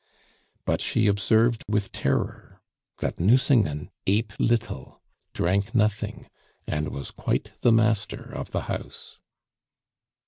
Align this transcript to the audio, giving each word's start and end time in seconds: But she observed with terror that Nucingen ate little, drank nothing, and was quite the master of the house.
But 0.65 0.81
she 0.81 1.05
observed 1.05 1.63
with 1.67 1.91
terror 1.91 2.63
that 3.01 3.19
Nucingen 3.19 3.91
ate 4.07 4.35
little, 4.39 4.99
drank 5.31 5.75
nothing, 5.75 6.25
and 6.65 6.89
was 6.89 7.11
quite 7.11 7.51
the 7.61 7.71
master 7.71 8.23
of 8.33 8.49
the 8.49 8.61
house. 8.61 9.19